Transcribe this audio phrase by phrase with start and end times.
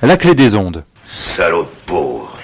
[0.00, 0.84] La clé des ondes.
[1.08, 2.38] Salaud de pauvre.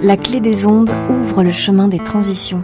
[0.00, 2.62] La clé des ondes ouvre le chemin des transitions.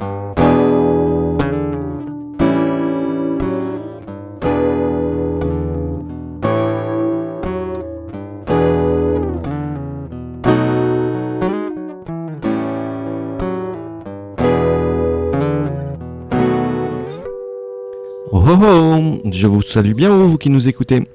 [18.32, 21.06] Oh, oh, oh, je vous salue bien vous qui nous écoutez.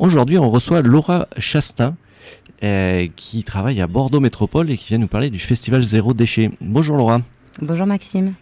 [0.00, 1.94] Aujourd'hui, on reçoit Laura Chastin
[2.64, 6.52] euh, qui travaille à Bordeaux Métropole et qui vient nous parler du festival Zéro Déchet.
[6.62, 7.20] Bonjour Laura.
[7.60, 8.32] Bonjour Maxime.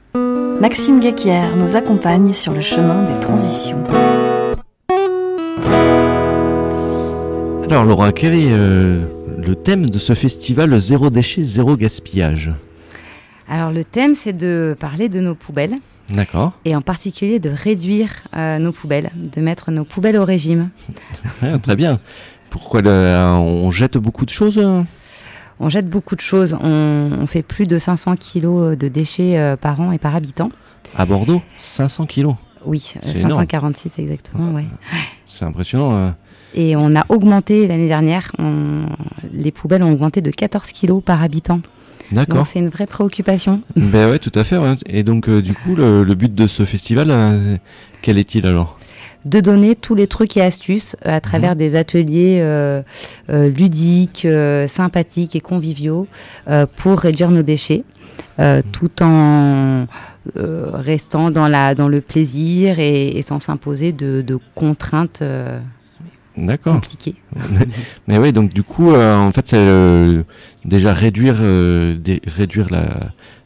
[0.61, 3.83] Maxime Guéquière nous accompagne sur le chemin des transitions.
[7.69, 9.05] Alors Laura, quel est euh,
[9.37, 12.53] le thème de ce festival Zéro Déchet, Zéro Gaspillage?
[13.49, 15.75] Alors le thème c'est de parler de nos poubelles
[16.11, 16.53] D'accord.
[16.65, 20.71] et en particulier de réduire euh, nos poubelles, de mettre nos poubelles au régime.
[21.43, 21.99] Ouais, très bien.
[22.51, 22.91] Pourquoi le-
[23.39, 24.83] on jette beaucoup de choses euh?
[25.61, 29.57] On jette beaucoup de choses, on, on fait plus de 500 kilos de déchets euh,
[29.57, 30.51] par an et par habitant.
[30.97, 31.43] à Bordeaux?
[31.59, 32.37] 500 kilos?
[32.65, 33.41] Oui, euh, C'est énorme.
[33.41, 34.65] 546 exactement, ouais.
[35.27, 35.93] C'est impressionnant.
[35.95, 36.11] euh.
[36.55, 38.87] Et on a augmenté l'année dernière, on-
[39.33, 41.61] les poubelles ont augmenté de 14 kilos par habitant.
[42.13, 42.39] D'accord.
[42.39, 43.63] Donc c'est une vraie préoccupation.
[43.77, 44.57] Ben ouais, tout à fait.
[44.57, 44.75] ouais.
[44.87, 47.57] Et donc, euh, du coup, le, le but de ce festival, euh,
[48.03, 48.79] quel est-il alors?
[49.25, 52.83] De donner tous les trucs et astuces euh, à travers des ateliers euh,
[53.29, 54.27] ludiques,
[54.69, 56.07] sympathiques et conviviaux
[56.77, 57.85] pour réduire nos déchets,
[58.39, 59.87] euh, tout en
[60.37, 65.23] restant dans, la, dans le plaisir et, et sans s'imposer de, de contraintes
[66.47, 66.75] D'accord.
[66.75, 67.15] compliquées.
[68.07, 70.23] Mais oui, donc du coup, euh, en fait, c'est euh,
[70.65, 72.87] déjà réduire, euh, des- réduire la,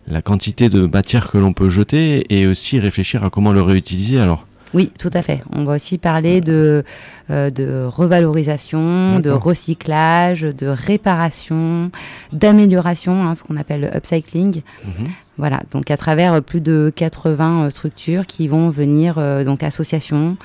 [0.08, 4.20] la quantité de matière que l'on peut jeter et aussi réfléchir à comment le réutiliser
[4.20, 4.46] alors.
[4.74, 5.42] Oui, tout à fait.
[5.52, 6.82] On va aussi parler de,
[7.28, 11.90] de revalorisation, de recyclage, de réparation,
[12.32, 14.62] d'amélioration, hein, ce qu'on appelle le upcycling.
[14.84, 15.06] Mhm.
[15.38, 19.62] Voilà, donc à travers euh, plus de 80 euh, structures qui vont venir, euh, donc
[19.62, 20.36] associations,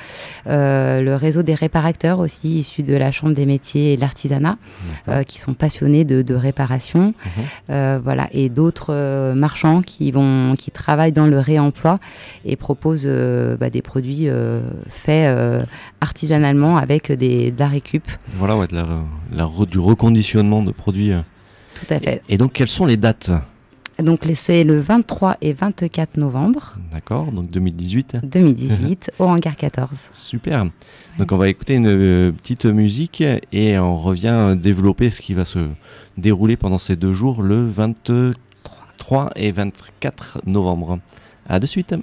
[0.46, 4.58] le réseau des réparateurs aussi, issus de la Chambre des métiers et de l'artisanat,
[5.26, 7.14] qui sont passionnés de, de réparation,
[7.70, 8.00] Mhm.
[8.03, 12.00] Voilà, et d'autres marchands qui vont, qui travaillent dans le réemploi
[12.46, 13.08] et proposent
[13.59, 14.28] bah, des produits
[14.90, 15.66] faits
[16.02, 18.06] artisanalement avec des, de la récup.
[18.36, 21.12] Voilà, ouais, de la, du reconditionnement de produits.
[21.76, 22.22] Tout à fait.
[22.30, 23.31] Et donc, quelles sont les dates?
[24.03, 28.18] Donc les- c'est le 23 et 24 novembre D'accord, donc 2018.
[28.24, 29.90] 2018 au hangar 14.
[30.13, 30.66] Super.
[31.18, 35.46] Donc, on va écouter une euh, petite musique et on revient développer ce qui va
[35.46, 35.68] se
[36.18, 41.00] dérouler pendant ces deux jours, le 23 et 24 novembre.
[41.50, 41.96] À de suite.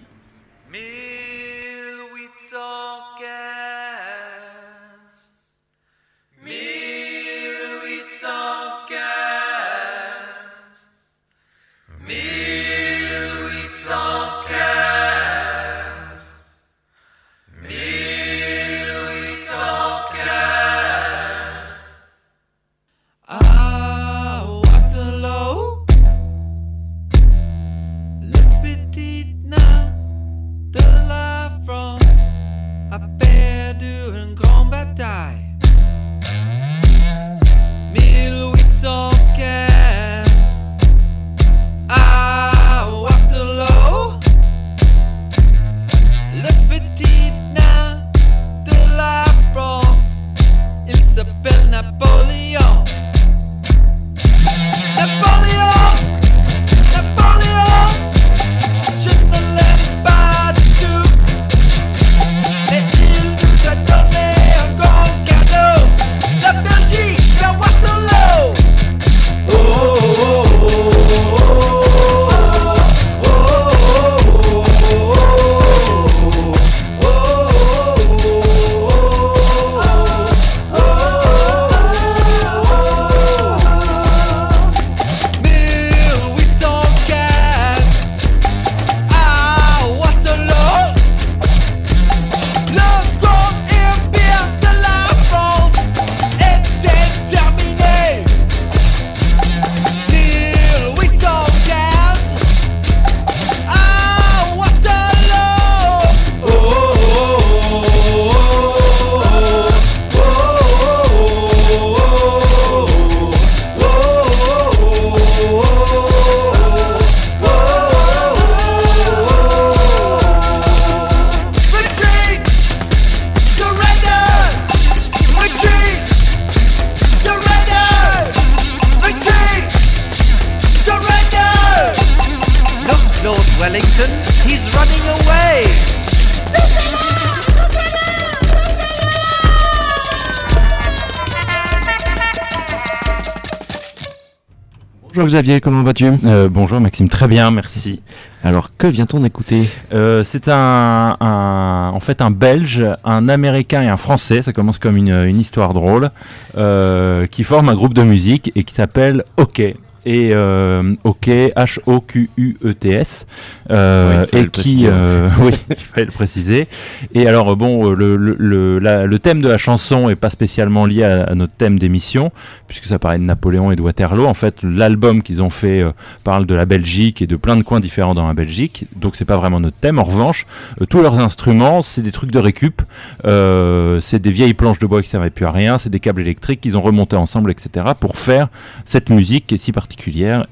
[145.34, 146.06] Xavier, comment vas-tu?
[146.26, 148.00] Euh, bonjour Maxime, très bien, merci.
[148.44, 153.88] Alors, que vient-on d'écouter Euh, c'est un, un- en fait un Belge, un Américain et
[153.88, 154.42] un Français.
[154.42, 156.10] Ça commence comme une, une histoire drôle
[156.56, 159.60] euh, qui forment un groupe de musique et qui s'appelle OK.
[160.06, 163.27] Et euh, OK, H-O-Q-U-E-T-S.
[163.71, 164.89] euh, Oui, il fallait et le qui, préciser.
[164.93, 166.69] euh, oui, il fallait le préciser.
[167.15, 170.31] Et alors bon, euh, le, le, le, la- le thème de la chanson est pas
[170.31, 172.33] spécialement lié à, à notre thème d'émission,
[172.67, 174.27] puisque ça paraît de Napoléon et de Waterloo.
[174.27, 175.93] En fait, l'album qu'ils ont fait euh,
[176.23, 179.25] parle de la Belgique et de plein de coins différents dans la Belgique, donc c'est
[179.25, 179.99] pas vraiment notre thème.
[179.99, 180.47] En revanche,
[180.81, 182.83] euh, tous leurs instruments, c'est des trucs de récup,
[183.25, 186.21] euh, c'est des vieilles planches de bois qui servaient plus à rien, c'est des câbles
[186.21, 188.49] électriques qu'ils ont remontés ensemble, etc., pour faire
[188.85, 189.94] cette musique qui est si particulière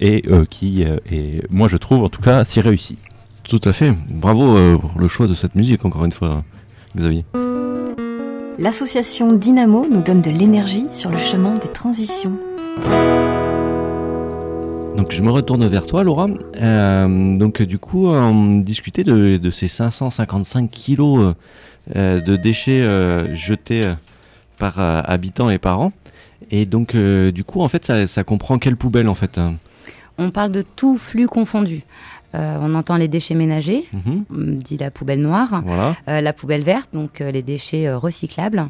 [0.00, 2.99] et euh, qui euh, est, moi je trouve en tout cas, si réussie.
[3.44, 3.93] Tout à fait.
[4.09, 6.44] Bravo euh, pour le choix de cette musique, encore une fois,
[6.97, 7.25] Xavier.
[8.59, 12.39] L'association Dynamo nous donne de l'énergie sur le chemin des transitions.
[14.97, 16.29] Donc je me retourne vers toi, Laura.
[16.61, 21.35] Euh, donc du coup, on discutait de, de ces 555 kilos
[21.97, 23.94] euh, de déchets euh, jetés euh,
[24.59, 25.93] par euh, habitant et par an.
[26.50, 29.55] Et donc euh, du coup, en fait, ça, ça comprend quelle poubelle en fait hein
[30.19, 31.83] On parle de tout flux confondu.
[32.35, 36.33] Euh, on entend les déchets ménagers, Mhm, hum, dit la poubelle noire, Voilà, euh, la
[36.33, 38.69] poubelle verte, donc les déchets recyclables,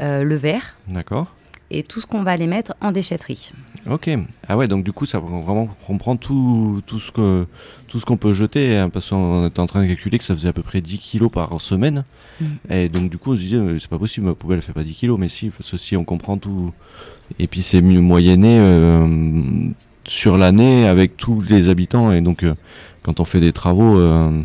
[0.00, 1.28] le verre d'accord.
[1.70, 3.52] et tout ce qu'on va aller mettre en déchetterie.
[3.88, 4.10] Ok.
[4.48, 7.46] Ah ouais, donc du coup, ça vraiment comprend tout, tout ce que
[7.88, 10.34] tout ce qu'on peut jeter, hein, parce qu'on était en train de calculer que ça
[10.34, 12.04] faisait à peu près 10 kilos par semaine.
[12.40, 12.44] Mm.
[12.70, 14.82] Et donc du coup, on se disait, c'est pas possible, ma poubelle elle fait pas
[14.84, 16.72] 10 kilos, mais si, parce que si on comprend tout,
[17.38, 19.06] et puis c'est mieux moyenné euh,
[20.06, 22.54] sur l'année avec tous les habitants, et donc euh,
[23.02, 24.42] quand on fait des travaux, euh,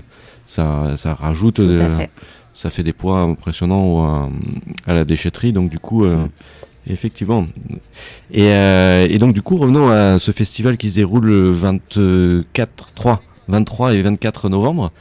[0.47, 2.09] ça, ça rajoute, Tout de- à fait.
[2.53, 4.27] ça fait des poids impressionnants euh,
[4.87, 6.05] à la déchetterie, donc du coup,
[6.87, 7.45] effectivement.
[8.31, 12.93] Et, euh, et donc du coup, revenons à ce festival qui se déroule le 24,
[12.95, 13.21] 3,
[13.51, 14.91] 23 et 24 novembre,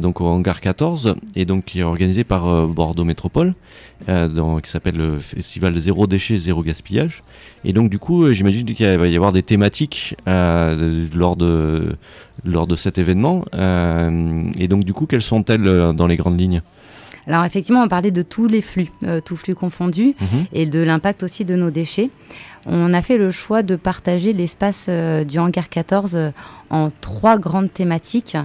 [0.00, 3.54] donc au hangar 14, et donc qui est organisé par euh, Bordeaux Métropole,
[4.08, 7.22] euh, dans- qui s'appelle le festival Zéro déchet, zéro gaspillage.
[7.64, 11.96] Et donc du coup, euh, j'imagine qu'il va y avoir des thématiques lors de
[12.44, 13.44] lors de cet événement.
[14.58, 16.62] Et donc du coup, quelles sont-elles dans les grandes lignes?
[17.26, 20.46] Alors effectivement, on parlait de tous les flux, euh, tous flux confondus, Mhm.
[20.54, 22.08] et de l'impact aussi de nos déchets.
[22.70, 26.30] On a fait le choix de partager l'espace euh, du hangar 14 euh,
[26.70, 28.36] en trois grandes thématiques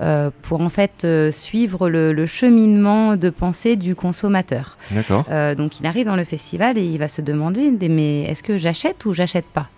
[0.00, 4.76] euh, pour en fait euh, suivre le, le cheminement de pensée du consommateur.
[4.90, 5.24] D'accord.
[5.30, 8.56] Euh, donc il arrive dans le festival et il va se demander mais est-ce que
[8.56, 9.68] j'achète ou j'achète pas?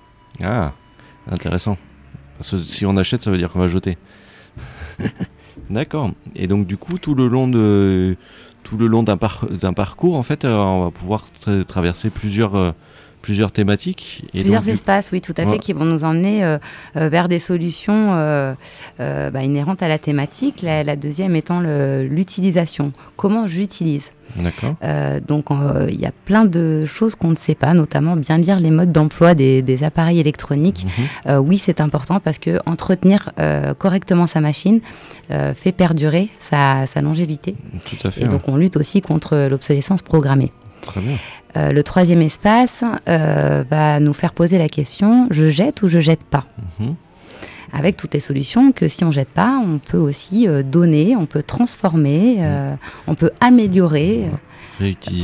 [0.43, 0.73] Ah,
[1.31, 1.76] intéressant.
[2.38, 3.99] Parce que si on achète, ça veut dire qu'on va jeter.
[5.70, 6.11] D'accord.
[6.35, 8.17] Et donc du coup, tout le long de
[8.62, 12.75] tout le long d'un par- d'un parcours, en fait, on va pouvoir tra- traverser plusieurs
[13.21, 14.25] plusieurs thématiques.
[14.35, 16.59] Et Plusieurs donc, espaces, oui, tout à fait, qui vont nous emmener euh,
[16.97, 18.55] euh, vers des solutions euh,
[19.01, 20.63] euh, bah, inhérentes à la thématique.
[20.63, 22.93] La, la deuxième étant l'utilisation.
[23.17, 24.77] Comment j'utilise D'accord.
[25.27, 25.47] Donc,
[25.89, 28.93] il y a plein de choses qu'on ne sait pas, notamment bien lire les modes
[28.93, 30.87] d'emploi des, des appareils électroniques.
[31.27, 31.39] Mhm.
[31.39, 33.31] Oui, c'est important parce que entretenir
[33.79, 34.81] correctement sa machine
[35.29, 37.57] fait perdurer sa, sa longévité.
[37.89, 38.23] Tout à fait.
[38.23, 40.53] Et donc, on lutte aussi contre l'obsolescence programmée.
[40.83, 41.17] Très bien.
[41.57, 46.01] Euh, le troisième espace euh, va nous faire poser la question je jette ou je
[46.01, 46.45] jette pas
[46.79, 46.95] Mhm.
[47.73, 51.27] Avec toutes les solutions que si on jette pas, on peut aussi euh, donner, on
[51.27, 52.75] peut transformer, euh,
[53.07, 54.25] on peut améliorer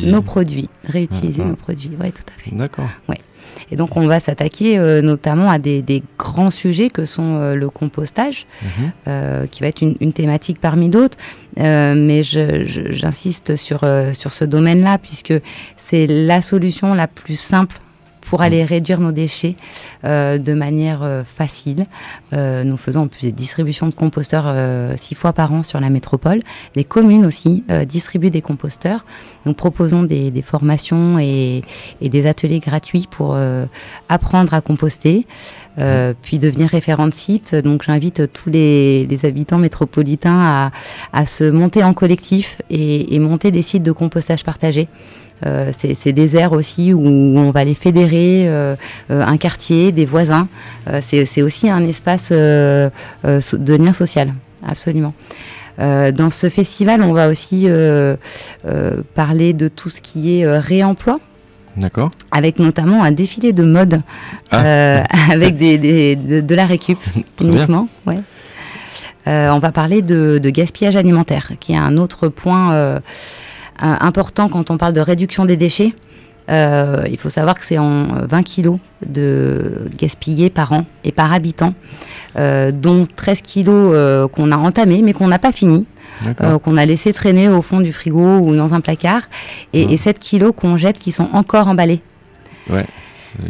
[0.04, 1.48] nos produits, réutiliser Mhm.
[1.48, 1.90] nos produits.
[2.00, 2.54] Oui, tout à fait.
[2.54, 2.84] D'accord.
[3.70, 7.54] Et donc, on va s'attaquer euh, notamment à des, des grands sujets que sont euh,
[7.54, 8.46] le compostage,
[9.08, 11.16] euh, qui va être une, une thématique parmi d'autres.
[11.58, 15.34] Euh, mais j'insiste sur, euh, sur ce domaine-là, puisque
[15.78, 17.76] c'est la solution la plus simple
[18.28, 19.54] pour aller réduire nos déchets
[20.04, 21.84] euh, de manière euh, facile.
[22.32, 25.78] Euh, nous faisons en plus des distributions de composteurs euh, six fois par an sur
[25.80, 26.40] la métropole.
[26.74, 29.04] Les communes aussi euh, distribuent des composteurs.
[29.44, 31.62] Nous proposons des, des formations et,
[32.00, 33.64] et des ateliers gratuits pour euh,
[34.08, 35.24] apprendre à composter.
[35.78, 37.54] euh, puis devenir référent de site.
[37.54, 40.70] Donc j'invite tous les, les habitants métropolitains à,
[41.12, 44.88] à se monter en collectif et, et monter des sites de compostage partagés.
[45.44, 48.74] Euh, c'est des aires aussi où on va les fédérer, euh,
[49.10, 50.48] euh, un quartier, des voisins.
[50.88, 52.90] Euh, c'est aussi un espace de
[53.74, 54.32] lien social,
[54.66, 55.12] absolument.
[55.78, 57.66] Dans ce festival, on va aussi
[59.14, 61.20] parler de tout ce qui est réemploi,
[61.76, 62.10] D'accord.
[62.30, 64.00] avec notamment un défilé de mode
[64.50, 65.02] Ah.
[65.30, 66.98] avec des, des- de, de la récup
[67.42, 67.88] uniquement.
[68.06, 68.20] Ouais.
[69.26, 73.00] On va parler de, de gaspillage alimentaire, qui est un autre point
[73.80, 75.94] important quand on parle de réduction des déchets.
[76.48, 81.32] Euh, il faut savoir que c'est en 20 kilos de gaspillés par an et par
[81.32, 81.74] habitant,
[82.38, 85.86] euh, dont 13 kilos euh, qu'on a entamés mais qu'on n'a pas fini.
[86.40, 89.20] Euh, qu'on a laissé traîner au fond du frigo ou dans un placard,
[89.74, 89.92] et, Ouais.
[89.92, 92.00] et 7 kilos qu'on jette qui sont encore emballés.
[92.70, 92.86] Ouais.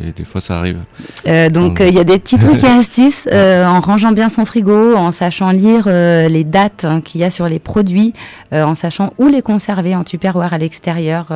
[0.06, 0.78] Et des fois, ça arrive.
[1.26, 4.28] Euh, donc euh, il y a des petits trucs et astuces euh, en rangeant bien
[4.28, 8.12] son frigo, en sachant lire euh, les dates hein, qu'il y a sur les produits,
[8.52, 11.26] en sachant où les conserver en tupperware à l'extérieur.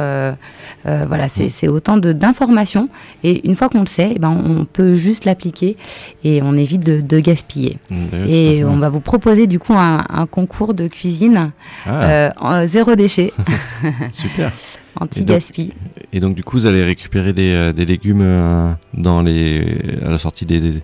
[0.85, 2.88] voilà, c'est autant d'informations.
[3.25, 5.76] Et une fois qu'on le sait, eh ben, on peut juste l'appliquer
[6.25, 7.78] et on évite de, de gaspiller.
[7.90, 11.50] À Et on va vous proposer du coup un, un concours de cuisine
[11.87, 13.33] Ah, en zéro déchet,
[14.11, 14.52] super.
[15.00, 15.73] Anti-gaspi.
[16.12, 19.64] Et donc, du coup, vous allez récupérer des, euh, des légumes euh, dans les,
[20.04, 20.75] à la sortie des, des,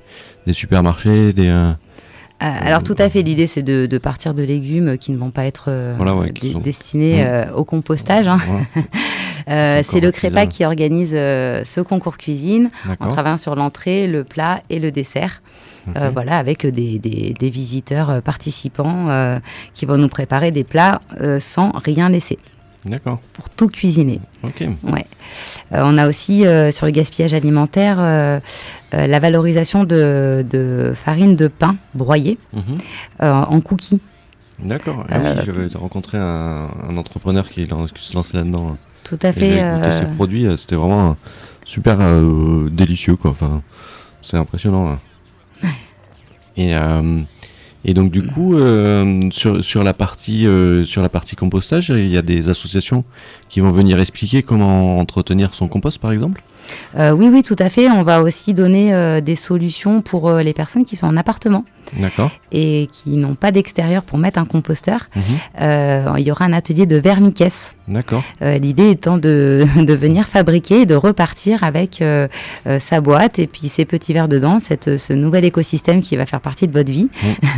[0.47, 1.71] des supermarchés, des, euh,
[2.39, 5.47] alors tout à fait, l'idée c'est de, de partir de légumes qui ne vont pas
[5.47, 8.27] être Voilà, ouais, qui dé- sont- destinés euh, au compostage.
[8.29, 8.39] hein.
[8.47, 8.65] voilà.
[9.49, 12.69] Euh, c'est le Crépa qui organise euh, ce concours cuisine
[12.99, 15.41] en travaillant sur l'entrée, le plat et le dessert.
[15.97, 19.07] Euh, voilà, avec des, des- des visiteurs participants
[19.73, 21.01] qui vont nous préparer des plats
[21.39, 22.39] sans rien laisser
[22.87, 23.19] D'accord.
[23.33, 24.21] pour tout cuisiner.
[24.45, 24.65] Ok.
[24.85, 25.05] Ouais.
[25.73, 28.39] Euh, on a aussi euh, sur le gaspillage alimentaire euh,
[28.93, 32.79] la valorisation de, de farine de pain broyée Mhm.
[33.21, 34.01] en cookies.
[34.61, 35.05] D'accord.
[35.11, 38.69] Ah oui, j'avais rencontré un, un entrepreneur qui, se lançait là-dedans.
[38.73, 38.77] hein.
[39.05, 39.61] Tout à Et fait.
[39.63, 41.17] euh, ses produits, c'était vraiment
[41.65, 41.99] super
[42.71, 43.33] délicieux, quoi.
[43.33, 43.63] Enfin,
[44.23, 44.89] c'est impressionnant.
[45.63, 45.69] hein.
[46.57, 46.73] Et,
[47.85, 52.17] et donc du coup, euh, sur, la partie euh, sur la partie compostage, il y
[52.17, 53.05] a des associations
[53.49, 56.43] qui vont venir expliquer comment entretenir son compost, par exemple.
[56.97, 57.89] Euh, oui, oui, tout à fait.
[57.89, 61.65] On va aussi donner euh, des solutions pour euh, les personnes qui sont en appartement
[62.51, 65.07] et qui n'ont pas d'extérieur pour mettre un composteur.
[65.15, 66.17] Mhm.
[66.19, 67.77] Il y aura un atelier de vermicaisse.
[67.87, 68.25] D'accord.
[68.41, 72.03] L'idée étant de, de venir fabriquer et de repartir avec
[72.81, 76.41] sa boîte et puis ses petits verres dedans, cette, ce nouvel écosystème qui va faire
[76.41, 77.09] partie de votre vie,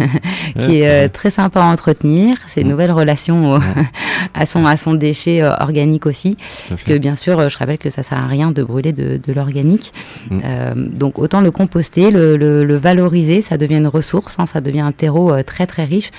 [0.61, 2.69] qui est très sympa à entretenir, ces Mm.
[2.69, 3.61] nouvelles relations au-
[4.35, 6.37] à, son, à son déchet organique aussi.
[6.69, 9.33] Parce que bien sûr, je rappelle que ça sert à rien de brûler de, de
[9.33, 9.93] l'organique.
[10.31, 10.41] Mm.
[10.45, 14.61] Euh, donc autant le composter, le, le- le valoriser, ça devient une ressource, hein, ça
[14.61, 16.11] devient un terreau euh, très très riche,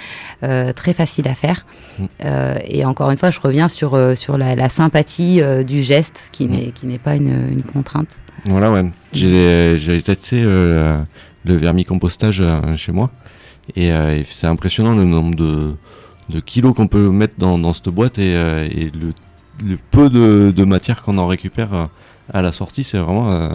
[0.44, 1.66] euh, très facile à faire.
[2.00, 2.06] Mm.
[2.68, 6.72] Et encore une fois, je reviens sur, sur la, la sympathie du geste qui Mm.
[6.84, 8.20] n'est pas une, une contrainte.
[8.46, 8.86] Voilà, ouais.
[9.14, 11.06] J'ai j'ai testé le
[11.46, 12.44] vermicompostage
[12.76, 13.10] chez moi.
[13.76, 15.74] Et, et c'est impressionnant le nombre de,
[16.30, 19.14] de kilos qu'on peut mettre dans, dans cette boîte et, et le,
[19.70, 21.90] le peu de, de matière qu'on en récupère
[22.34, 22.84] à la sortie.
[22.84, 23.50] C'est vraiment euh,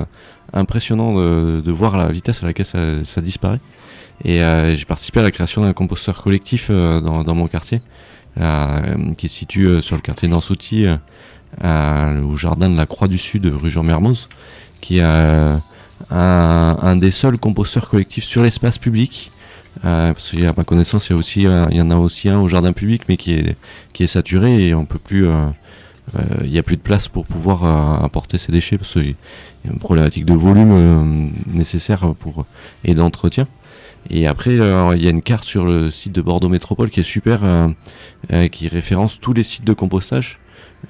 [0.52, 3.60] impressionnant de, voir la vitesse à laquelle ça, disparaît.
[4.24, 7.80] Et euh, j'ai participé à la création d'un composteur collectif euh, dans, mon quartier,
[9.16, 10.86] qui se situe sur le quartier d'Ansouti,
[11.62, 14.28] au jardin de la Croix du Sud, rue Jean Mermoz,
[14.80, 15.60] qui est
[16.10, 19.30] un, des seuls composteurs collectifs sur l'espace public.
[19.84, 21.48] Euh, parce qu'à ma connaissance, il y,
[21.80, 25.26] en a aussi un au jardin public, mais qui est, saturé et on peut plus.
[26.44, 29.06] Il n'y a plus de place pour pouvoir euh, apporter ces déchets parce qu'il
[29.64, 32.44] y a une problématique de volume euh, nécessaire pour
[32.84, 33.46] et d'entretien.
[34.10, 37.00] Et après, euh, il y a une carte sur le site de Bordeaux Métropole qui
[37.00, 37.68] est super, euh,
[38.32, 40.38] euh, qui référence tous les sites de compostage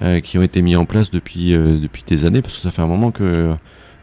[0.01, 2.71] euh, qui ont été mis en place depuis, euh, depuis des années, parce que ça
[2.71, 3.53] fait un moment que,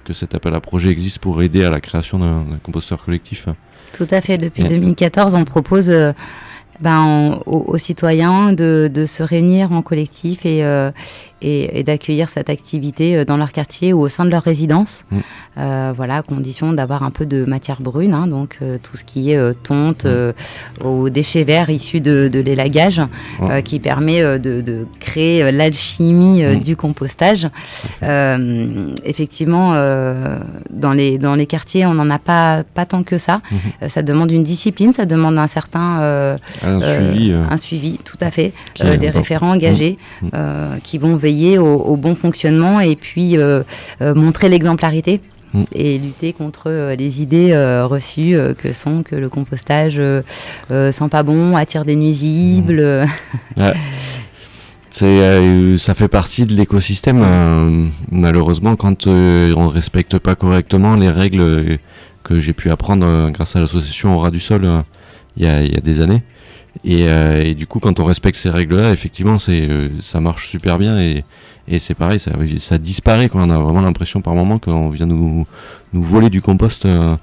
[0.04, 3.48] que cet appel à projet existe pour aider à la création d'un composteur collectif.
[3.92, 4.38] Tout à fait.
[4.38, 4.70] Depuis Ouais.
[4.70, 6.14] 2014, on propose euh,
[6.82, 10.90] ben, en- aux, aux citoyens de, de se réunir en collectif et, euh,
[11.42, 15.04] et, et d'accueillir cette activité euh, dans leur quartier ou au sein de leur résidence.
[15.10, 15.18] Mm.
[15.58, 19.04] Euh, voilà, à condition d'avoir un peu de matière brune, hein, donc euh, tout ce
[19.04, 20.86] qui est euh, tonte, Mm.
[20.86, 23.00] aux déchets verts issus de, de l'élagage,
[23.64, 26.60] qui permet de, de créer l'alchimie Mm.
[26.60, 27.48] du compostage.
[29.04, 29.72] Effectivement,
[30.70, 33.40] dans, les, dans les quartiers, on n'en a pas, pas tant que ça.
[33.50, 33.58] Mhm.
[33.82, 37.32] Euh, ça demande une discipline, ça demande un certain Un suivi.
[37.32, 38.52] un suivi, tout à fait,
[39.00, 39.96] des référents engagés
[40.82, 43.62] qui vont veiller au, au bon fonctionnement et puis euh,
[44.00, 45.20] euh, montrer l'exemplarité.
[45.54, 45.64] Mhm.
[45.74, 50.22] Et lutter contre euh, les idées euh, reçues euh, que sont que le compostage euh,
[50.70, 52.80] sent pas bon, attire des nuisibles.
[52.80, 53.06] euh,
[54.90, 57.22] C'est, ça fait partie de l'écosystème.
[57.22, 61.78] euh, malheureusement, quand on ne respecte pas correctement les règles
[62.22, 64.62] que j'ai pu apprendre grâce à l'association Aura du Sol
[65.36, 66.22] il y, a, il y a des années.
[66.84, 70.48] Et, euh, et du coup, quand on respecte ces règles-là, effectivement, c'est, euh, ça marche
[70.48, 71.24] super bien et,
[71.78, 73.28] c'est pareil, ça, disparaît.
[73.28, 73.42] Quoi.
[73.42, 75.46] On a vraiment l'impression par moment qu'on vient nous,
[75.92, 77.14] voler du compost euh,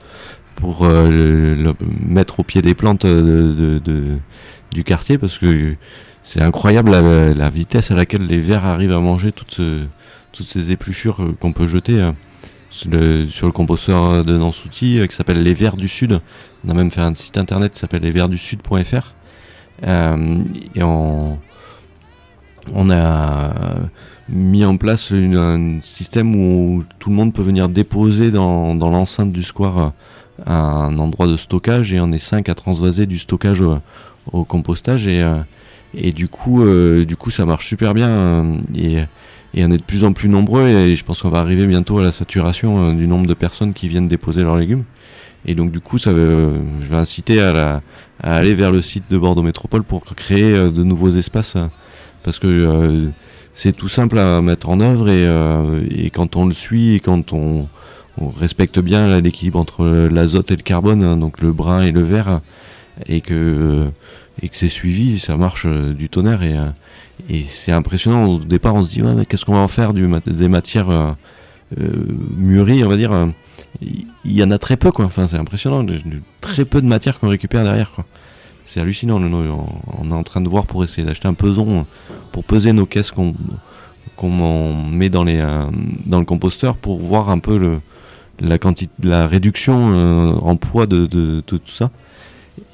[0.56, 1.74] pour le,
[2.06, 5.76] mettre au pied des plantes du quartier parce que
[6.24, 9.60] c'est incroyable la, vitesse à laquelle les vers arrivent à manger toutes
[10.48, 12.02] ces épluchures qu'on peut jeter
[12.72, 12.90] sur,
[13.48, 16.20] le, composteur de Nansouty euh, qui s'appelle Les Vers du Sud.
[16.66, 19.14] On a même fait un site internet qui s'appelle lesversdusud.fr.
[19.86, 20.44] Euh,
[20.76, 21.38] et on,
[22.92, 23.52] a
[24.28, 29.44] mis en place un système où tout le monde peut venir déposer dans, l'enceinte du
[29.44, 29.94] square
[30.48, 33.62] euh, un endroit de stockage et on est 5 à transvaser du stockage
[34.32, 38.46] au, compostage et, euh, du coup ça marche super bien
[38.76, 39.00] et,
[39.58, 42.04] on est de plus en plus nombreux et je pense qu'on va arriver bientôt à
[42.04, 44.84] la saturation du nombre de personnes qui viennent déposer leurs légumes
[45.46, 47.82] et donc du coup ça veut, je vais inciter à,
[48.22, 51.56] aller vers le site de Bordeaux Métropole pour créer euh, de nouveaux espaces
[52.24, 53.08] parce que euh,
[53.54, 55.80] c'est tout simple à mettre en œuvre et, euh,
[56.14, 57.68] quand on le suit et quand on,
[58.38, 62.42] respecte bien l'équilibre entre l'azote et le carbone, hein, donc le brun et le vert,
[63.08, 63.88] et que,
[64.52, 68.26] c'est suivi, ça marche du tonnerre et, c'est impressionnant.
[68.26, 71.16] Au départ, on se dit qu'est-ce qu'on va en faire des matières
[72.36, 73.30] mûries, on va dire.
[73.82, 75.06] Il y en a très peu, quoi.
[75.06, 75.86] Enfin, c'est impressionnant,
[76.42, 78.06] très peu de matière qu'on récupère derrière, quoi.
[78.66, 79.20] C'est hallucinant.
[79.22, 79.66] on,
[80.00, 81.86] on est en train de voir pour essayer d'acheter un peson
[82.32, 83.34] pour peser nos caisses qu'on
[84.92, 85.66] met euh,
[86.06, 87.80] dans le composteur pour voir un peu
[88.42, 91.90] la réduction euh, en poids de tout ça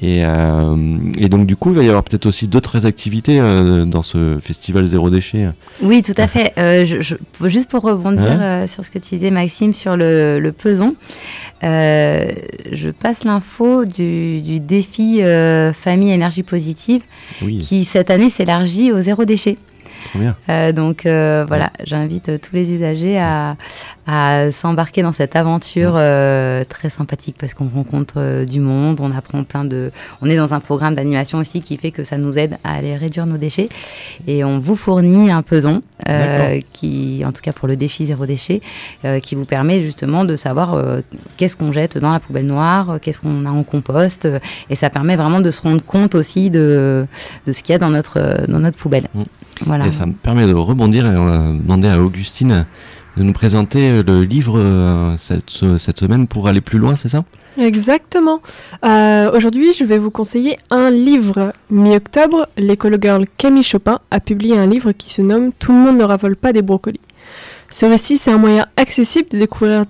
[0.02, 0.76] et, euh,
[1.18, 4.38] et donc du coup il va y avoir peut-être aussi d'autres activités euh, dans ce
[4.42, 5.48] festival zéro déchet
[5.82, 6.52] Oui, tout à fait.
[6.58, 7.16] Euh, je, je-
[7.48, 10.96] juste pour rebondir sur ce que tu disais, Maxime, sur le, le peson,
[11.62, 15.22] je passe l'info du, du défi
[15.74, 17.02] famille énergie positive
[17.42, 19.58] oui qui cette année s'élargit au zéro déchet.
[20.50, 23.56] Euh, donc euh, voilà, j'invite tous les usagers à,
[24.08, 29.44] à s'embarquer dans cette aventure euh, très sympathique parce qu'on rencontre du monde, on apprend
[29.44, 29.92] plein de...
[30.22, 32.96] On est dans un programme d'animation aussi qui fait que ça nous aide à aller
[32.96, 33.70] réduire nos déchets
[34.28, 35.82] et on vous fournit un peson
[36.74, 38.62] qui, en tout cas pour le défi zéro déchet,
[39.22, 40.82] qui vous permet justement de savoir
[41.38, 44.28] qu'est-ce qu'on jette dans la poubelle noire, qu'est-ce qu'on a en compost
[44.70, 47.06] et ça permet vraiment de se rendre compte aussi de,
[47.48, 49.08] de ce qu'il y a dans notre, dans notre poubelle.
[49.14, 49.24] Mm.
[49.62, 49.86] Voilà.
[49.98, 52.66] Ça me permet de rebondir et on va demander à Augustine
[53.18, 56.96] de nous présenter euh, le livre euh, cette, ce- cette semaine pour aller plus loin
[56.98, 57.24] c'est ça?
[57.58, 58.42] Exactement.
[58.84, 61.54] Euh, Aujourd'hui, je vais vous conseiller un livre.
[61.70, 65.98] Mi-octobre, l'écolo girl Camille Chopin a publié un livre qui se nomme Tout le monde
[65.98, 67.00] ne ravole pas des brocolis.
[67.70, 69.86] Ce récit, c'est un moyen accessible de découvrir,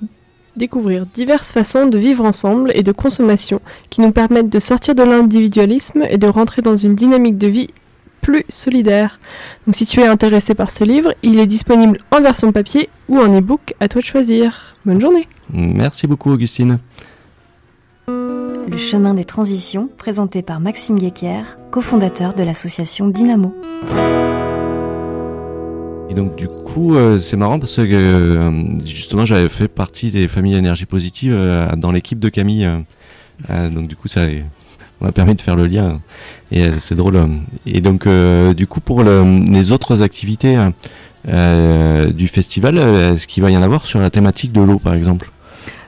[0.56, 5.02] découvrir diverses façons de vivre ensemble et de consommation qui nous permettent de sortir de
[5.02, 7.70] l'individualisme et de rentrer dans une dynamique de vie
[8.26, 9.20] plus solidaire.
[9.68, 13.20] Donc si tu es intéressé par ce livre, il est disponible en version papier ou
[13.20, 14.76] en e-book, à toi de choisir.
[14.84, 16.80] Bonne journée merci beaucoup Augustine
[18.08, 23.54] Le chemin des transitions, présenté par Maxime Guéquier, cofondateur de l'association Dynamo.
[26.10, 30.28] Et donc du coup, euh, c'est marrant parce que euh, justement, j'avais fait partie des
[30.28, 32.66] familles énergie positive euh, dans l'équipe de Camille.
[32.66, 32.80] euh,
[33.52, 34.26] euh, donc du coup, ça
[35.02, 36.00] m'a permis de faire le lien.
[36.52, 37.20] Et euh, c'est drôle.
[37.66, 40.58] Et donc euh, du coup, pour le- les autres activités
[41.28, 44.94] euh, du festival, est-ce qu'il va y en avoir sur la thématique de l'eau, par
[44.94, 45.32] exemple?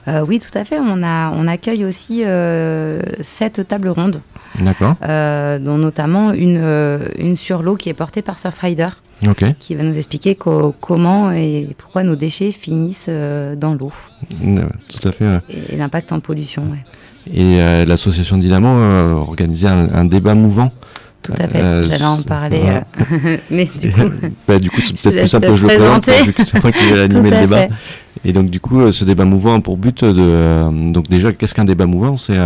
[0.08, 0.78] Euh, oui, tout à fait.
[0.78, 4.20] On, a, on accueille aussi euh, sept tables rondes,
[4.58, 4.96] D'accord.
[5.06, 6.64] euh, dont notamment une,
[7.18, 8.88] une sur l'eau qui est portée par Surfrider,
[9.28, 9.44] Ok.
[9.60, 13.92] qui va nous expliquer co- comment et pourquoi nos déchets finissent dans l'eau
[14.88, 15.26] Tout à fait.
[15.26, 15.40] ouais.
[15.50, 16.62] et, et l'impact en pollution.
[16.70, 16.84] ouais.
[17.32, 20.70] Et euh, l'association Dynamo euh, organisait un, un débat mouvant.
[21.22, 21.58] Tout à fait.
[21.60, 24.00] Euh, J'allais en parler, euh, mais du coup,
[24.48, 26.24] Bah, du coup, c'est peut-être plus simple que je le présente, présenter.
[26.26, 27.58] vu que c'est moi qui vais animer le débat.
[27.58, 27.70] fait.
[28.24, 30.14] Et donc du coup, euh, ce débat mouvant a pour but de...
[30.18, 32.16] euh, donc déjà, qu'est-ce qu'un débat mouvant?
[32.16, 32.36] C'est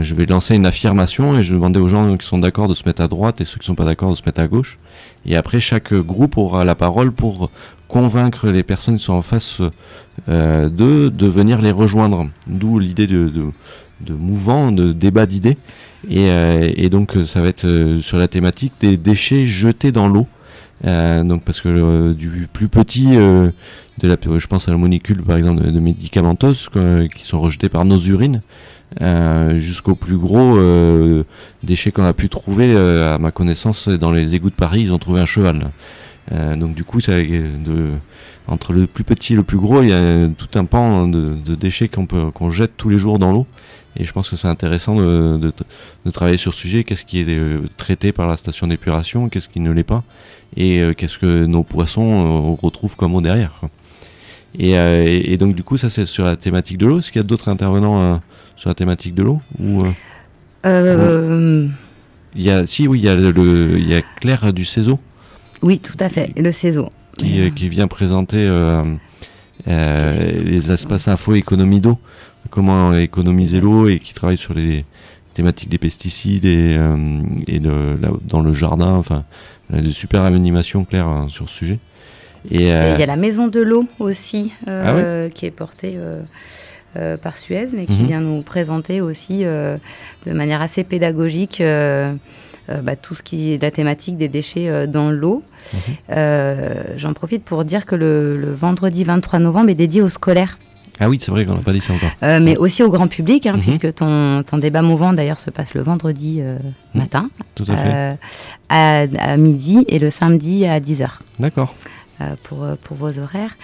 [0.00, 2.72] je vais lancer une affirmation et je vais demander aux gens qui sont d'accord de
[2.74, 4.78] se mettre à droite et ceux qui sont pas d'accord de se mettre à gauche.
[5.26, 7.50] Et après, chaque groupe aura la parole pour
[7.88, 9.60] convaincre les personnes qui sont en face
[10.28, 12.26] euh, d'eux de venir les rejoindre.
[12.46, 13.44] D'où l'idée de, de,
[14.00, 15.56] de mouvement, de débat d'idées.
[16.08, 20.08] Et, euh, et donc, ça va être euh, sur la thématique des déchets jetés dans
[20.08, 20.26] l'eau.
[20.84, 23.52] Donc parce que du plus petit de
[24.02, 27.98] la, je pense à la molécule par exemple de, de qui sont rejetées par nos
[27.98, 28.42] urines,
[29.54, 30.60] jusqu'au plus gros
[31.62, 32.76] déchet qu'on a pu trouver.
[32.76, 35.70] à ma connaissance, dans les égouts de Paris, ils ont trouvé un cheval.
[36.32, 37.90] Euh, donc du coup, ça, de,
[38.48, 41.34] entre le plus petit et le plus gros, il y a tout un pan de,
[41.44, 43.46] de déchets qu'on jette tous les jours dans l'eau.
[43.98, 45.52] Et je pense que c'est intéressant de, de,
[46.04, 46.84] de travailler sur ce sujet.
[46.84, 50.04] Qu'est-ce qui est euh, traité par la station d'épuration, qu'est-ce qui ne l'est pas,
[50.56, 53.54] et euh, qu'est-ce que nos poissons euh, retrouvent comme eau derrière.
[53.58, 53.70] quoi.
[54.58, 56.98] Et, euh, et, et donc du coup, ça c'est sur la thématique de l'eau.
[56.98, 58.16] Est-ce qu'il y a d'autres intervenants euh,
[58.56, 59.40] sur la thématique de l'eau?
[59.58, 59.90] Ou euh,
[60.66, 61.68] Euh,
[62.34, 64.98] il y a si oui, il y a le, il y a Claire du CESO.
[65.62, 66.30] Oui, tout à fait.
[66.36, 66.90] Le CESO.
[67.18, 68.82] qui, euh, qui vient présenter euh,
[69.68, 71.98] euh, les espaces info économie d'eau,
[72.50, 74.84] comment économiser l'eau et qui travaille sur les
[75.34, 76.78] thématiques des pesticides et,
[77.46, 78.92] et de- là, dans le jardin.
[78.94, 79.24] Enfin,
[79.70, 81.78] des super animations claires hein, sur ce sujet.
[82.50, 85.96] Et, euh, Il y a la maison de l'eau aussi, euh, qui est portée
[86.96, 88.06] euh, par Suez, mais qui Mhm.
[88.06, 91.60] vient nous présenter aussi de manière assez pédagogique
[92.82, 95.42] bah, tout ce qui est la thématique des déchets euh, dans l'eau.
[95.72, 95.78] Mhm.
[96.10, 100.58] Euh, J'en profite pour dire que le, le vendredi 23 novembre est dédié aux scolaires.
[101.00, 102.10] ah oui, c'est vrai qu'on n'a pas dit ça encore.
[102.22, 103.60] Euh, mais aussi au grand public, hein, Mhm.
[103.60, 106.56] puisque ton, ton débat mouvant d'ailleurs se passe le vendredi euh,
[106.94, 107.00] Mhm.
[107.02, 107.88] matin Tout à fait.
[107.94, 108.14] euh,
[108.68, 111.74] à, à midi et le samedi à 10h D'accord.
[112.20, 113.56] euh, pour, euh, pour vos horaires.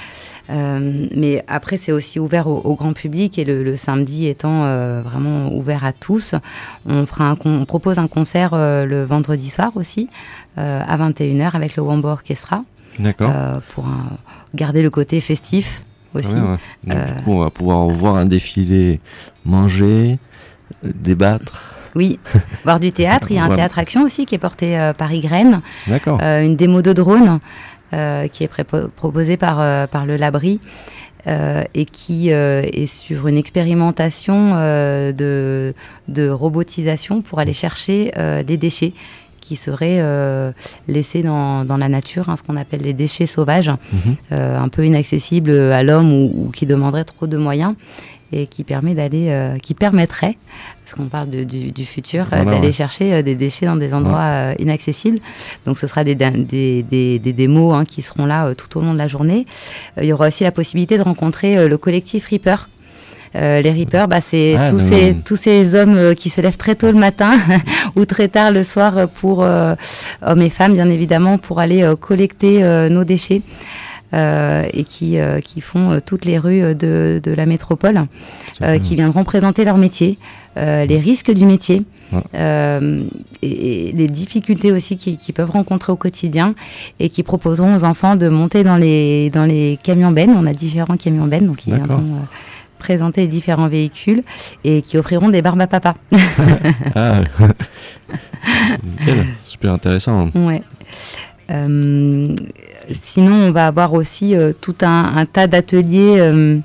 [0.51, 4.65] Euh, mais après, c'est aussi ouvert au, au grand public et le, le samedi étant
[4.65, 6.35] euh, vraiment ouvert à tous.
[6.87, 10.09] On, fera un on propose un concert euh, le vendredi soir aussi
[10.57, 12.63] à 21h avec le Wombo Orchestra
[12.99, 13.31] D'accord.
[13.71, 14.19] pour un-
[14.55, 15.83] garder le côté festif
[16.15, 16.35] aussi.
[16.35, 16.57] Ouais, ouais.
[16.87, 19.01] Donc, Euh, Du coup, on va pouvoir voir un défilé,
[19.47, 20.19] manger,
[20.85, 21.75] débattre.
[21.95, 22.19] Oui,
[22.65, 23.29] voir du théâtre.
[23.31, 23.63] Il y a un Voilà.
[23.63, 25.61] théâtre action aussi qui est porté euh, par Ygraine.
[25.87, 26.19] D'accord.
[26.23, 27.39] Euh, une démo de drone
[28.29, 28.51] qui est
[28.97, 30.61] proposée par, euh, par le Labri
[31.27, 35.75] euh, et qui euh, est sur une expérimentation euh, de,
[36.09, 38.93] de robotisation pour aller chercher euh, des déchets
[39.41, 40.53] qui seraient euh,
[40.87, 44.17] laissés dans, dans la nature, hein, ce qu'on appelle les déchets sauvages, Mhm.
[44.31, 47.75] euh, un peu inaccessibles à l'homme ou, ou qui demanderaient trop de moyens
[48.33, 50.37] et qui permet d'aller, euh, qui permettrait,
[50.85, 52.73] parce qu'on parle de- du, du futur, euh, Voilà, d'aller ouais.
[52.73, 55.19] chercher euh, des déchets dans des endroits inaccessibles.
[55.67, 58.93] Donc ce sera des, des, des, des démos hein, qui seront là tout au long
[58.95, 59.47] de la journée.
[60.01, 62.69] Il y aura aussi la possibilité de rencontrer le collectif Reaper.
[63.35, 66.59] Euh, les Reapers, bah, c'est Ah, tous, ces, tous ces hommes euh, qui se lèvent
[66.59, 67.39] très tôt le matin
[67.97, 69.75] ou très tard le soir pour euh,
[70.21, 73.41] hommes et femmes, bien évidemment, pour aller collecter nos déchets
[74.15, 78.07] et qui, euh, qui font euh, toutes les rues euh, de, de la métropole,
[78.63, 80.19] euh, qui viendront présenter leur métier,
[80.59, 81.83] euh, les risques du métier.
[82.13, 82.21] Ouais.
[82.35, 83.03] euh,
[83.41, 86.55] et, et les difficultés aussi qu'ils peuvent rencontrer au quotidien
[87.01, 90.35] et qui proposeront aux enfants de monter dans les, dans les camions bennes.
[90.37, 92.19] On a différents camions bennes, donc ils viendront euh,
[92.79, 94.23] présenter les différents véhicules
[94.65, 95.95] et qui offriront des barbes à papa.
[96.95, 97.23] Ah,
[99.39, 100.29] super intéressant.
[100.35, 100.63] Ouais.
[101.51, 102.35] Euh,
[103.03, 106.59] sinon, on va avoir aussi euh, tout un, tas d'ateliers euh,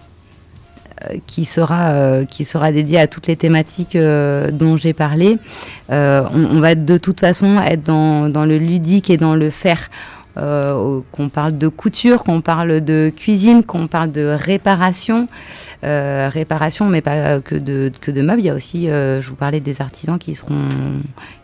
[1.09, 5.37] euh, qui sera dédié à toutes les thématiques dont j'ai parlé.
[5.89, 9.89] On, on va de toute façon être dans, dans le ludique et dans le faire.
[10.37, 15.27] Euh, qu'on parle de couture, qu'on parle de cuisine, qu'on parle de réparation,
[15.83, 18.41] Euh, réparation, mais pas que de, que de meubles.
[18.41, 20.69] Il y a aussi, euh, je vous parlais des artisans qui seront,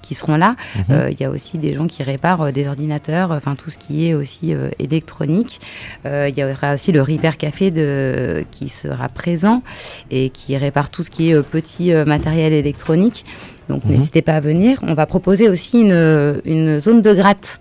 [0.01, 0.55] qui seront là.
[0.89, 4.07] Euh, il y a aussi des gens qui réparent des ordinateurs, enfin tout ce qui
[4.07, 5.61] est aussi électronique.
[6.05, 9.61] Il y aura aussi le Repair Café de, qui sera présent
[10.09, 13.25] et qui répare tout ce qui est petit matériel électronique.
[13.69, 13.91] Donc Mhm.
[13.95, 14.79] n'hésitez pas à venir.
[14.87, 17.59] On va proposer aussi une, une zone de gratte,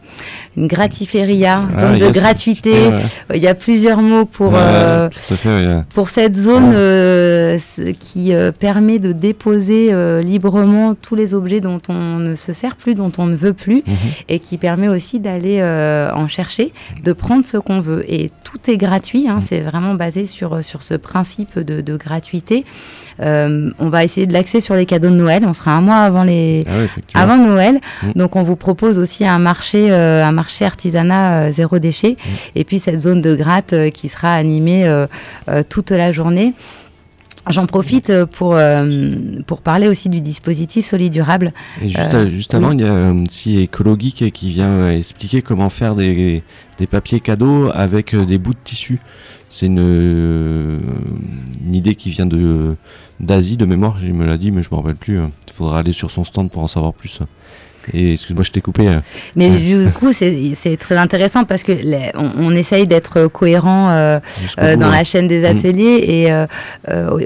[0.57, 2.73] une gratiféria, Ah, zone de gratuité.
[2.89, 3.03] ouais.
[3.37, 5.81] Il y a plusieurs mots pour, Ouais, euh, fait, ouais.
[5.95, 7.59] pour cette zone euh,
[8.01, 12.95] qui euh, permet de déposer librement tous les objets dont on ne se sert plus,
[12.95, 13.95] dont on ne veut plus, Mhm.
[14.29, 16.73] et qui permet aussi d'aller en chercher,
[17.05, 18.05] de prendre ce qu'on veut.
[18.13, 22.65] Et tout est gratuit, hein, c'est vraiment basé sur, sur ce principe de, de gratuité.
[23.23, 25.97] Euh, on va essayer de l'axer sur les cadeaux de Noël, on sera un mois
[25.99, 27.23] avant les, Ah ouais, effectivement.
[27.23, 27.81] avant Noël.
[28.03, 28.13] Mm.
[28.17, 32.13] Donc on vous propose aussi un marché, euh, un marché artisanat euh, zéro déchet.
[32.13, 32.31] Mm.
[32.57, 34.85] Et puis cette zone de gratte qui sera animée
[35.69, 36.55] toute la journée.
[37.51, 41.53] J'en profite pour, euh, pour parler aussi du dispositif Solidurable.
[41.83, 45.69] Et juste, Euh, juste avant, il y a euh, aussi Écologique qui vient expliquer comment
[45.69, 46.45] faire des,
[46.79, 49.01] des papiers cadeaux avec des bouts de tissu.
[49.51, 50.81] C'est une,
[51.67, 52.77] une idée qui vient de
[53.23, 55.19] d'Asie de mémoire, il me l'a dit, mais je me rappelle plus.
[55.47, 57.21] Il faudra aller sur son stand pour en savoir plus.
[57.93, 58.89] Et excuse-moi, je t'ai coupé.
[58.89, 58.99] euh.
[59.37, 64.19] Mais du coup, c'est très intéressant parce que les- on, on essaye d'être cohérent euh,
[64.61, 64.93] euh, dans hein.
[64.93, 65.45] la chaîne des Mm.
[65.57, 66.47] ateliers et euh,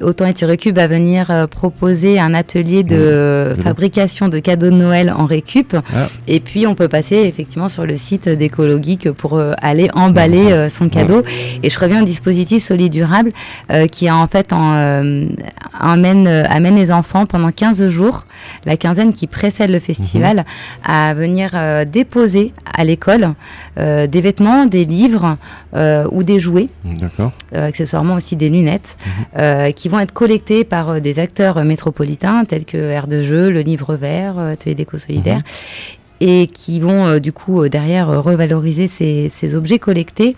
[0.02, 2.96] autant Eturecu va venir proposer un atelier de
[3.56, 3.62] Mmh.
[3.62, 6.08] fabrication de cadeaux de Noël en récup Ah.
[6.26, 11.22] et puis on peut passer effectivement sur le site d'Écologique pour aller emballer son cadeau
[11.62, 13.32] et je reviens au dispositif Solidurable
[13.70, 15.24] euh, qui en fait en,
[15.78, 18.26] amène, amène les enfants pendant 15 jours
[18.64, 20.44] la quinzaine qui précède le festival
[20.84, 23.34] à venir euh, déposer à l'école
[23.78, 25.36] euh, des vêtements, des livres
[25.74, 26.68] euh, ou des jouets
[27.52, 28.96] accessoirement aussi des lunettes,
[29.36, 33.60] euh, qui vont être collectées par des acteurs métropolitains tels que Air de Jeu, le
[33.60, 35.42] Livre Vert, Atelier d'éco solidaire.
[36.20, 40.34] et qui vont du coup derrière revaloriser ces, ces objets collectés.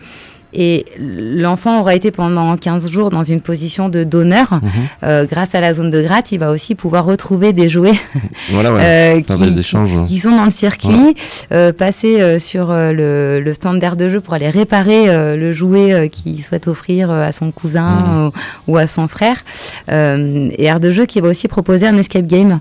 [0.54, 4.54] Et l'enfant aura été pendant 15 jours dans une position de donneur.
[4.62, 4.70] Mhm.
[5.04, 7.92] Euh, grâce à la zone de gratte, il va aussi pouvoir retrouver des jouets
[8.50, 8.80] Voilà, ouais.
[8.82, 9.32] euh, qui, qui-
[9.76, 10.06] ouais.
[10.06, 11.14] qui sont dans le circuit,
[11.52, 15.06] euh, passer euh, sur le, le stand d'air de jeu pour aller réparer
[15.36, 18.30] le jouet qu'il souhaite offrir à son cousin
[18.66, 19.44] ou, ou à son frère.
[19.88, 22.60] Et air de jeu qui va aussi proposer un escape game.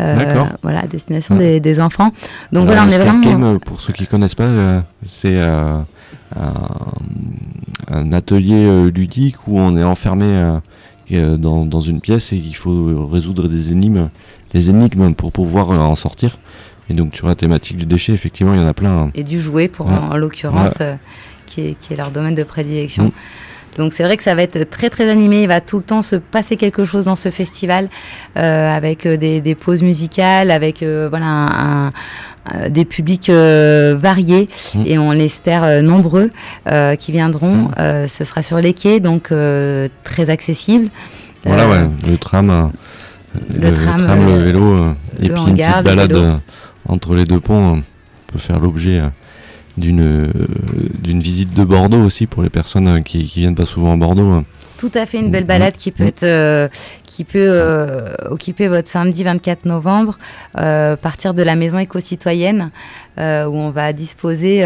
[0.00, 0.48] Euh, D'accord.
[0.62, 1.52] voilà, à destination Ouais.
[1.54, 2.10] des, des enfants.
[2.52, 3.20] Donc Alors, voilà, on est vraiment.
[3.50, 5.78] Game, pour ceux qui connaissent pas, euh, c'est euh,
[6.36, 6.52] un,
[7.92, 10.26] un atelier euh, ludique où on est enfermé
[11.10, 14.08] dans, dans une pièce et il faut résoudre des énigmes,
[14.54, 16.38] des énigmes pour pouvoir en sortir.
[16.88, 19.10] Et donc sur la thématique du déchet, effectivement, il y en a plein.
[19.14, 19.92] et du jouet pour Ouais.
[19.92, 20.78] en, en l'occurrence
[21.46, 23.06] qui, est, qui est leur domaine de prédilection.
[23.06, 23.10] Mm.
[23.78, 26.02] Donc c'est vrai que ça va être très très animé, il va tout le temps
[26.02, 27.88] se passer quelque chose dans ce festival
[28.36, 31.92] euh, avec euh, des, des pauses musicales, avec euh, voilà un- un-
[32.68, 34.82] des publics euh, variés Mm.
[34.86, 36.30] et on l'espère euh, nombreux
[36.68, 37.54] euh, qui viendront.
[37.54, 37.70] Mm.
[37.78, 39.30] Euh, ce sera sur les quais donc
[40.04, 40.88] très accessible.
[41.44, 42.70] Voilà, ouais, le tram,
[43.54, 44.76] le tram, le euh, vélo,
[45.22, 46.38] et le puis une hangar, petite le balade
[46.88, 47.80] entre les deux ponts
[48.26, 49.00] peut faire l'objet
[49.80, 50.30] d'une euh,
[51.02, 53.96] d'une visite de Bordeaux aussi pour les personnes euh, qui, qui viennent pas souvent à
[53.96, 54.44] Bordeaux.
[54.80, 56.08] Tout à fait une belle balade qui peut Mhm.
[56.08, 56.68] être euh,
[57.04, 60.16] qui peut euh, occuper votre samedi 24 novembre,
[60.58, 62.70] euh, partir de la maison éco-citoyenne
[63.18, 64.60] où on va disposer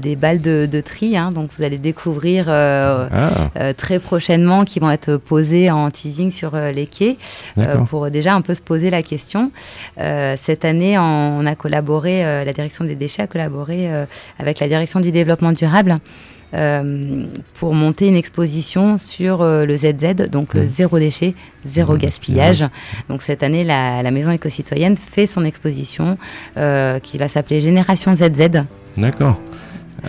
[0.00, 1.18] des balles de, de tri.
[1.18, 1.30] hein.
[1.32, 6.86] donc vous allez découvrir Ah, très prochainement qui vont être posées en teasing sur les
[6.86, 7.18] quais
[7.90, 9.50] pour déjà un peu se poser la question.
[9.98, 13.86] Cette année, on, on a collaboré, la direction des déchets a collaboré
[14.38, 15.98] avec la direction du développement durable.
[16.54, 20.66] Euh, pour monter une exposition sur euh, le ZZ, donc le Mhm.
[20.66, 21.34] zéro déchet,
[21.64, 22.64] zéro Zéro gaspillage.
[23.08, 26.18] Donc cette année, la, la Maison éco-citoyenne fait son exposition
[26.56, 28.62] euh, qui va s'appeler Génération ZZ.
[28.96, 29.38] D'accord.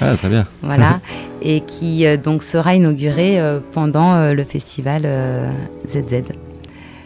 [0.02, 0.46] Ah, très bien.
[0.64, 1.00] Voilà,
[1.44, 5.04] et qui euh, donc sera inauguré euh, pendant euh, le festival
[5.92, 6.24] ZZ.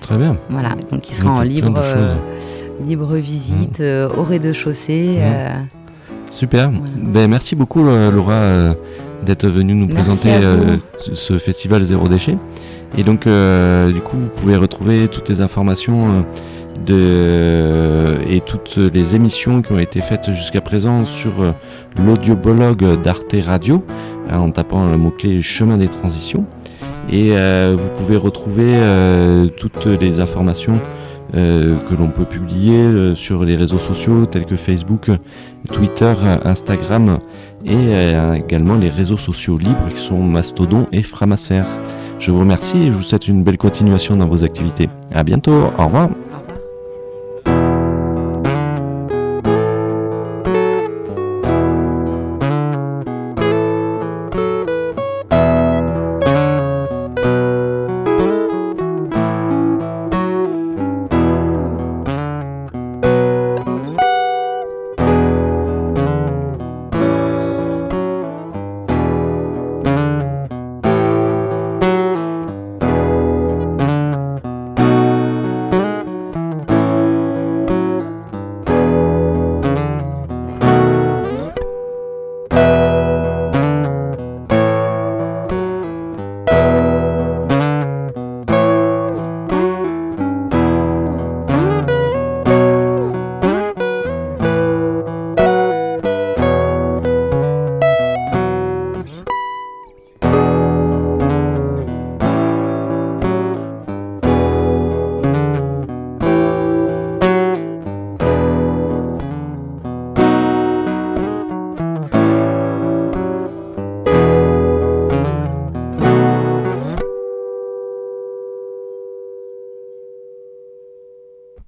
[0.02, 0.38] Très bien.
[0.50, 1.82] Voilà, donc il sera en libre,
[2.88, 5.18] libre visite au rez-de-chaussée.
[5.20, 5.68] Mmh.
[6.32, 6.70] Super.
[6.70, 6.86] Voilà.
[6.98, 8.74] Ben, merci beaucoup, Laura,
[9.26, 10.78] d'être venue nous Merci présenter euh,
[11.14, 12.38] ce- festival Zéro Déchet.
[12.98, 16.22] Et donc, euh, du coup, vous pouvez retrouver toutes les informations euh,
[16.86, 21.34] de, et toutes les émissions qui ont été faites jusqu'à présent sur
[22.06, 23.84] l'audioblog d'Arte Radio
[24.30, 26.46] hein, en tapant le mot-clé Chemin des transitions.
[27.12, 28.74] Et vous pouvez retrouver
[29.58, 30.74] toutes les informations
[31.36, 35.10] euh, que l'on peut publier euh, sur les réseaux sociaux tels que Facebook,
[35.74, 36.14] Twitter,
[36.46, 37.20] Instagram
[37.66, 41.66] et euh, également les réseaux sociaux libres qui sont Mastodon et Framasphère.
[42.20, 44.90] Je vous remercie et je vous souhaite une belle continuation dans vos activités.
[45.14, 46.10] À bientôt, au revoir.